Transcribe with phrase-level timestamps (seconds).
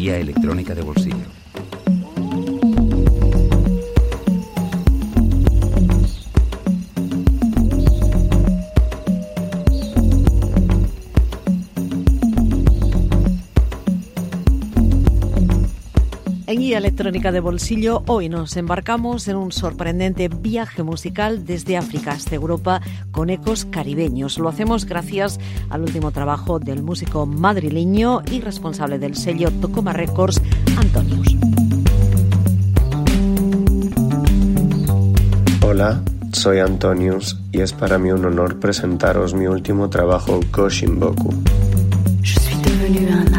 [0.00, 1.39] guía electrónica de bolsillo.
[16.50, 22.10] En Guía Electrónica de Bolsillo, hoy nos embarcamos en un sorprendente viaje musical desde África
[22.10, 22.80] hasta Europa
[23.12, 24.36] con ecos caribeños.
[24.36, 30.42] Lo hacemos gracias al último trabajo del músico madrileño y responsable del sello Tocoma Records,
[30.76, 31.36] Antonius.
[35.64, 40.40] Hola, soy Antonius y es para mí un honor presentaros mi último trabajo.
[42.22, 43.29] Je suis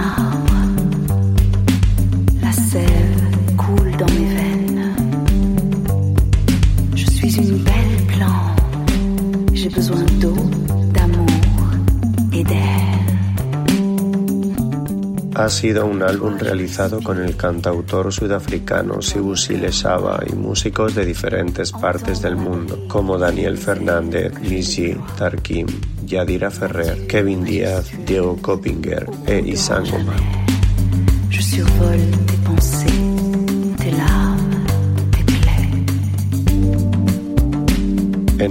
[15.41, 21.71] Ha sido un álbum realizado con el cantautor sudafricano Sibusile Saba y músicos de diferentes
[21.71, 25.65] partes del mundo, como Daniel Fernández, Lizzy, Tarkim,
[26.05, 30.21] Yadira Ferrer, Kevin Díaz, Diego Coppinger e Isan Omar.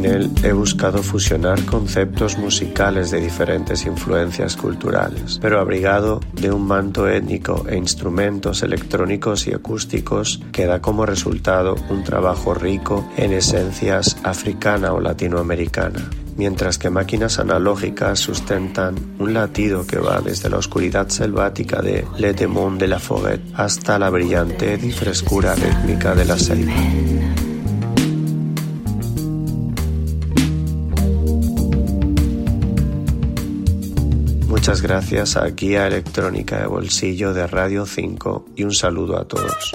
[0.01, 6.67] En él he buscado fusionar conceptos musicales de diferentes influencias culturales, pero abrigado de un
[6.67, 13.35] manto étnico e instrumentos electrónicos y acústicos que da como resultado un trabajo rico en
[13.35, 20.57] esencias africana o latinoamericana mientras que máquinas analógicas sustentan un latido que va desde la
[20.57, 26.25] oscuridad selvática de Le Démon de la Forêt hasta la brillantez y frescura rítmica de
[26.25, 26.73] la selva.
[34.61, 39.75] Muchas gracias a Guía Electrónica de Bolsillo de Radio 5 y un saludo a todos.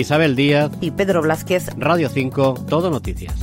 [0.00, 3.34] Isabel Díaz, Y Pedro Blázquez, Radio 5, Todo Noticias.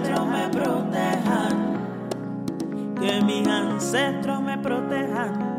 [0.00, 1.78] ancestros me protejan,
[2.98, 5.49] que mis ancestros me protejan.